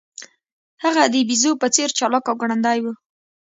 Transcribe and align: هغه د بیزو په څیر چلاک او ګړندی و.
هغه 0.83 1.03
د 1.13 1.15
بیزو 1.27 1.51
په 1.61 1.67
څیر 1.75 1.89
چلاک 1.97 2.25
او 2.29 2.35
ګړندی 2.41 2.77
و. 2.83 2.85